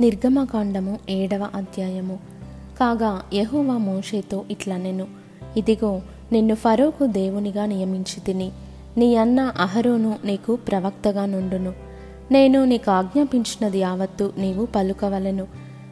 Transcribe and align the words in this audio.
నిర్గమకాండము 0.00 0.98
ఏడవ 1.10 1.48
అధ్యాయము. 1.54 2.18
కాగా 2.80 3.22
యహోవా 3.34 3.76
మోషేతో 3.78 4.44
ఇట్లా 4.50 4.76
నేను 4.76 5.06
ఇదిగో 5.56 6.00
నిన్ను 6.32 6.54
ఫరోకు 6.54 7.06
దేవునిగా 7.06 7.66
నియమించి 7.66 8.20
తిని 8.20 8.52
నీ 8.96 9.16
అన్న 9.16 9.40
అహరోను 9.40 10.18
నీకు 10.24 10.56
ప్రవక్తగా 10.56 11.26
నుండును. 11.26 11.72
నేను 12.32 12.64
నీకు 12.64 12.90
ఆజ్ఞాపించినది 12.90 13.78
యావత్తు 13.78 14.32
నీవు 14.38 14.66
పలుకవలెను. 14.66 15.44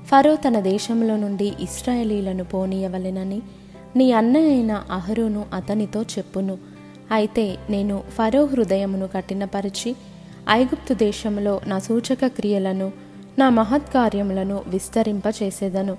ఫరో 0.05 0.37
తన 0.37 0.61
దేశంలో 0.61 1.17
నుండి 1.17 1.53
ఇస్రాయేలీలను 1.61 2.45
పోనీయవలెనని 2.45 3.43
నీ 3.96 4.12
అన్న 4.12 4.37
అయిన 4.37 4.73
అహరోను 4.73 5.45
అతనితో 5.55 6.03
చెప్పును. 6.03 6.59
అయితే 7.12 7.57
నేను 7.71 8.03
ఫరో 8.11 8.45
హృదయమును 8.45 9.09
కఠినపరిచి 9.09 9.96
ఐగుప్తు 10.51 10.95
దేశంలో 10.95 11.61
నా 11.67 11.79
సూచక 11.79 12.27
క్రియలను 12.27 13.10
నా 13.41 13.48
మహత్కార్యములను 13.48 14.62
విస్తరింపచేసేదను. 14.66 15.96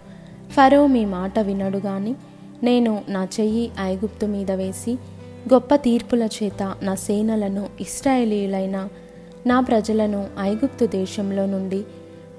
ఫరో 0.51 0.87
మీ 0.87 1.05
మాట 1.05 1.39
వినడు 1.39 1.77
గాని 1.77 2.15
నేను 2.63 3.03
నా 3.09 3.27
చెయ్యి 3.39 3.71
ఐగుప్తు 3.79 4.25
మీద 4.25 4.51
వేసి 4.51 4.91
గొప్ప 5.53 5.75
తీర్పుల 5.75 6.23
చేత 6.23 6.75
నా 6.81 6.95
సేనలను 6.95 7.69
ఇస్రాయేలీయులైన 7.81 8.89
నా 9.47 9.59
ప్రజలను 9.59 10.27
ఐగుప్తు 10.39 10.85
దేశంలో 10.85 11.45
నుండి 11.45 11.83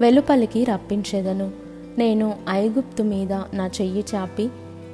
వెలుపలికి 0.01 0.63
రప్పించేదను. 0.63 1.51
నేను 1.97 2.35
ఐగుప్తు 2.49 3.03
మీద 3.03 3.33
నా 3.33 3.69
చెయ్యి 3.81 4.03
చాపి 4.15 4.49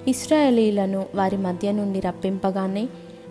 ఇస్రాయేలీలను 0.07 1.05
వారి 1.15 1.37
మధ్య 1.37 1.71
నుండి 1.71 1.99
రప్పింపగానే 1.99 2.87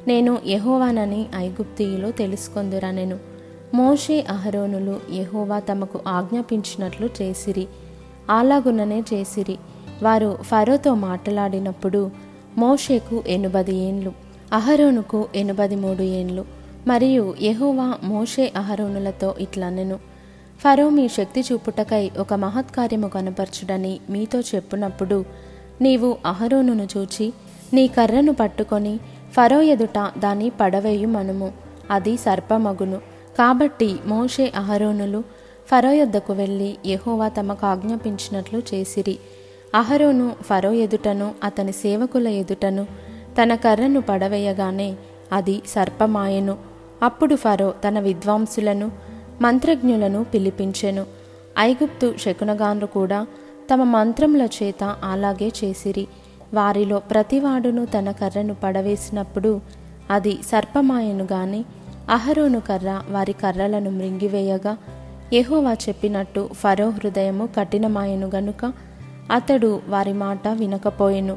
నేను 0.08 0.38
యహోవానని 0.46 1.26
ఐగుప్తీయులు 1.36 2.10
తెలుసుకొందురనెను. 2.10 3.27
మోషే 3.74 4.26
అహరోనులు 4.28 5.00
యహోవా 5.12 5.58
తమకు 5.58 6.00
ఆజ్ఞాపించినట్లు 6.08 7.08
చేసిరి. 7.22 7.66
అలాగుననే 8.30 9.00
చేసిరి. 9.00 9.58
వారు 10.02 10.38
ఫరోతో 10.42 10.94
మాట్లాడినప్పుడు 10.94 12.10
మోషేకు 12.58 13.22
ఎనుబది 13.26 13.76
ఏండ్లు 13.76 14.12
అహరోనుకు 14.52 15.28
ఎనుబది 15.34 15.76
మూడు 15.76 16.02
ఏండ్లు 16.02 16.44
మరియు 16.86 17.34
యహోవా 17.42 17.94
మోషే 18.02 18.52
అహరోనులతో 18.56 19.34
ఇట్లనెను. 19.40 19.96
ఫరో 20.60 20.88
మీ 20.88 21.08
శక్తి 21.08 21.40
చూపుటకై 21.40 22.10
ఒక 22.18 22.34
మహత్కార్యము 22.34 23.08
కనపరచుడని 23.08 24.00
మీతో 24.10 24.40
చెప్పునప్పుడు 24.40 25.24
నీవు 25.80 26.16
అహరోనును 26.26 26.88
చూచి 26.96 27.32
నీ 27.72 27.88
కర్రను 27.88 28.32
పట్టుకొని 28.32 28.98
ఫరో 29.32 29.60
ఎదుట 29.62 30.10
దాన్ని 30.18 30.52
పడవేయుమనుము. 30.60 31.52
అది 31.90 32.16
సర్పమగును. 32.16 33.17
కాబట్టి 33.38 33.96
మోషే 34.06 34.52
అహరోనులు 34.56 35.24
ఫరో 35.70 35.90
యొద్దకు 35.90 36.32
వెళ్ళి 36.32 36.76
యహోవా 36.86 37.28
తమకు 37.28 37.66
ఆజ్ఞాపించినట్లు 37.66 38.62
చేసిరి. 38.74 39.18
అహరోను 39.74 40.36
ఫరో 40.42 40.72
ఎదుటను 40.72 41.34
అతని 41.44 41.72
సేవకుల 41.72 42.28
ఎదుటను 42.28 42.86
తన 43.42 43.54
కర్రను 43.54 44.00
పడవేయగానే 44.00 44.96
అది 45.32 45.62
సర్పమాయెను. 45.68 46.56
అప్పుడు 47.02 47.34
ఫరో 47.36 47.74
తన 47.88 48.00
విద్వాంసులను 48.00 48.92
మంత్రజ్ఞులను 49.42 50.24
పిలిపించెను. 50.24 51.06
ఐగుప్తు 51.58 52.14
శకునగాన్లు 52.18 52.86
కూడా 52.86 53.26
తమ 53.74 53.82
మంత్రముల 53.82 54.48
చేత 54.62 54.84
అలాగే 54.84 55.52
చేసిరి. 55.64 56.06
వారిలో 56.54 56.98
ప్రతివాడును 56.98 57.84
తన 57.84 58.10
కర్రను 58.10 58.54
పడవేసినప్పుడు 58.54 59.60
అది 60.10 60.38
సర్పమాయను 60.42 61.28
గాని 61.32 61.64
అహరోను 62.10 62.60
కర్ర 62.60 63.02
వారి 63.10 63.32
కర్రలను 63.32 63.90
మృంగివేయగా 63.90 64.76
యెహోవా 65.32 65.72
చెప్పినట్టు 65.72 66.48
ఫరో 66.52 66.88
హృదయము 66.88 67.48
కఠినమాయను 67.56 68.30
గనుక 68.34 68.72
అతడు 69.32 69.80
వారి 69.88 70.12
మాట 70.12 70.48
వినకపోయెను. 70.48 71.36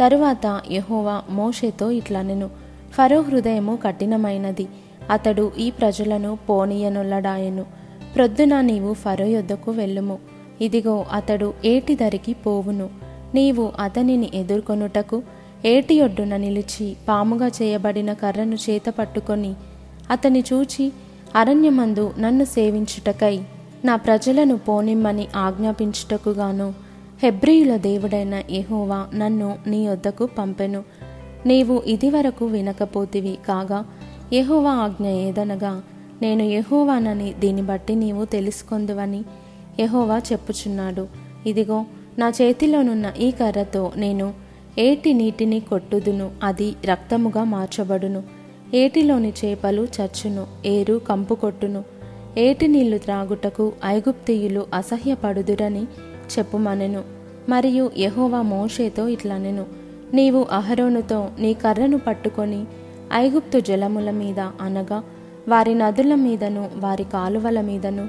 తరువాత 0.00 0.60
యెహోవా 0.70 1.22
మోషేతో 1.30 1.90
ఇట్లనెను 1.90 2.50
ఫరో 2.92 3.20
హృదయము 3.20 3.78
కఠినమైనది 3.86 4.68
అతడు 5.10 5.52
ఈ 5.58 5.70
ప్రజలను 5.70 6.38
పోనీయనొల్లడాయెను. 6.48 7.66
ప్రొద్దున 8.14 8.60
నీవు 8.60 8.94
ఫరో 8.94 9.26
యొద్దకు 9.26 9.70
వెళ్ళుము. 9.70 10.18
ఇదిగో 10.60 11.04
అతడు 11.12 11.54
ఏటి 11.64 11.94
దరికి 11.94 12.32
పోవును. 12.32 12.90
నీవు 13.34 13.72
అతనిని 13.80 14.30
ఎదుర్కొనుటకు 14.34 15.22
ఏటి 15.64 16.02
ఒడ్డున 16.02 16.36
నిలిచి 16.36 16.96
పాముగా 17.08 17.48
చేయబడిన 17.48 18.12
కర్రను 18.12 18.54
చేత 18.54 18.82
పట్టుకొని 18.98 19.54
అతన్ని 20.12 20.44
చూచి 20.52 20.92
అరణ్యమందు 21.36 22.14
నన్ను 22.18 22.44
సేవించుటకై 22.44 23.40
నా 23.84 23.96
ప్రజలను 23.96 24.56
పోనిమ్మని 24.58 25.26
ఆజ్ఞాపించుటకుగాను 25.36 26.74
హెబ్రియుల 27.22 27.76
దేవుడైన 27.76 28.42
యెహోవా 28.50 29.06
నన్ను 29.14 29.58
నీ 29.66 29.88
వద్దకు 29.88 30.28
పంపెను. 30.38 30.82
నీవు 31.46 31.82
ఇదివరకు 31.86 32.46
వినకపోతివి 32.46 33.38
కాగా 33.48 33.84
యెహోవా 34.32 34.70
ఆజ్ఞ 34.70 35.06
ఏదనగా 35.06 35.82
నేను 36.22 36.42
యెహోవానని 36.42 37.32
దీన్ని 37.32 37.62
బట్టి 37.62 37.94
నీవు 37.94 38.24
తెలుసుకొందువని 38.24 39.24
యెహోవా 39.80 40.18
చెప్పుచున్నాడు. 40.32 41.06
ఇదిగో 41.46 41.84
నా 42.18 42.28
చేతిలోనున్న 42.28 43.12
ఈ 43.20 43.30
కర్రతో 43.30 43.92
నేను 43.96 44.32
ఏటి 44.78 45.12
నీటిని 45.12 45.60
కొట్టుదును 45.60 46.30
అది 46.42 46.74
రక్తముగా 46.84 47.44
మార్చబడును. 47.44 48.22
ఏటిలోని 48.74 49.32
చేపలు 49.44 49.82
చచ్చును 49.82 50.46
ఏరు 50.66 51.00
కంపు 51.08 51.34
కొట్టును. 51.34 51.84
ఏటి 52.38 52.68
నీళ్ళు 52.68 52.98
త్రాగుటకు 52.98 53.72
ఐగుప్తీయులు 53.84 54.66
అసహ్యపడుదురని 54.74 55.82
చెప్పుమనెను. 56.38 57.02
మరియు 57.48 57.90
యహోవా 57.98 58.42
మోషేతో 58.42 59.08
ఇట్లనెను. 59.08 59.66
నీవు 60.14 60.46
అహరోనుతో 60.50 61.28
నీ 61.38 61.54
కర్రను 61.54 61.98
పట్టుకొని 61.98 62.64
ఐగుప్తు 63.12 63.58
జలముల 63.58 64.10
మీద 64.10 64.40
అనగా 64.40 65.02
వారి 65.48 65.74
నదుల 65.74 66.14
మీదను 66.14 66.70
వారి 66.76 67.04
కాలువల 67.04 67.60
మీదను 67.60 68.08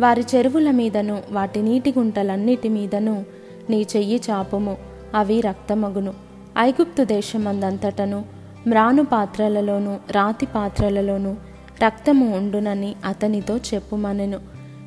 వారి 0.00 0.24
చెరువుల 0.34 0.70
మీదను 0.70 1.22
వాటి 1.32 1.62
నీటి 1.62 1.94
గుంటలన్నిటి 1.98 2.68
మీదను 2.68 3.24
నీ 3.70 3.86
చెయ్యి 3.96 4.20
చాపుము 4.30 4.76
అవి 5.14 5.40
రక్తమగును. 5.40 6.14
ఐగుప్తు 6.58 7.04
దేశమందంతటను 7.04 8.24
మ్రాను 8.68 9.04
పాత్రలలోనూ 9.04 9.96
రాతి 10.10 10.46
పాత్రలలోనూ 10.46 11.34
రక్తము 11.82 12.36
ఉండునని 12.36 12.94
అతనితో 13.04 13.56
చెప్పుమనెను. 13.56 14.40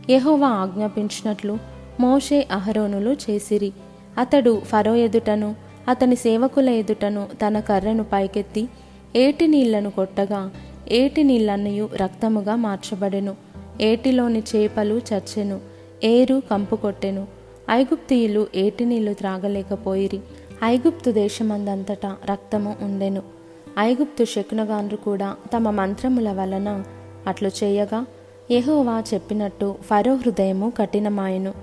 యహోవా 0.09 0.47
ఆజ్ఞాపించినట్లు 0.47 1.57
మోషే 1.99 2.47
అహరోనులు 2.51 3.15
చేసిరి. 3.29 3.71
అతడు 4.17 4.59
ఫరో 4.59 4.95
ఎదుటను 4.95 5.55
అతని 5.87 6.15
సేవకుల 6.15 6.69
ఎదుటను 6.69 7.27
తన 7.47 7.59
కర్రను 7.59 8.05
పైకెత్తి 8.13 8.67
ఏటి 9.15 9.47
నీళ్ళను 9.47 9.91
కొట్టగా 9.91 10.51
ఏటి 10.89 11.23
నీళ్ళన్నయు 11.23 11.89
రక్తముగా 11.95 12.55
మార్చబడెను. 12.55 13.35
ఏటిలోని 13.81 14.43
చేపలు 14.55 15.01
చచ్చెను 15.13 15.59
ఏరు 16.03 16.41
కంపు 16.51 16.75
కొట్టెను. 16.75 17.27
ఐగుప్తియులు 17.71 18.47
ఏటి 18.55 18.85
నీళ్ళు 18.85 19.13
త్రాగలేకపోయిరి. 19.13 20.19
ఐగుప్తు 20.63 21.11
దేశమందంతటా 21.11 22.15
రక్తము 22.25 22.75
ఉండెను. 22.81 23.21
ఐగుప్తు 23.79 24.23
శకునగాన్లు 24.23 24.97
కూడా 24.97 25.35
తమ 25.55 25.69
మంత్రముల 25.69 26.31
వలన 26.31 26.83
అట్లు 27.27 27.51
చేయగా 27.63 28.05
యెహోవా 28.51 29.03
చెప్పినట్టు 29.13 29.75
ఫరో 29.81 30.15
హృదయము 30.15 30.73
కఠినమాయెను. 30.77 31.53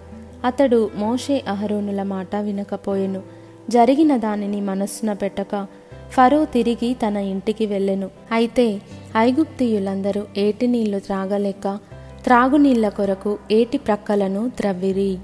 అతడు 0.44 0.90
మోషే 0.96 1.44
అహరోనుల 1.48 2.02
మాట 2.02 2.36
వినకపోయెను. 2.36 3.22
జరిగిన 3.70 4.16
దానిని 4.16 4.60
మనస్సున 4.60 5.12
పెట్టక 5.12 5.66
ఫరో 6.10 6.44
తిరిగి 6.44 6.96
తన 7.06 7.16
ఇంటికి 7.16 7.66
వెళ్ళెను. 7.66 8.10
అయితే 8.32 8.80
ఐగుప్తీయులందరూ 9.16 10.26
ఏటి 10.36 10.66
నీళ్ళు 10.66 10.98
త్రాగలేక 10.98 11.78
త్రాగునీళ్ళ 12.24 12.88
కొరకు 12.88 13.38
ఏటి 13.52 13.78
ప్రక్కలను 13.78 14.48
త్రవ్విరి. 14.48 15.18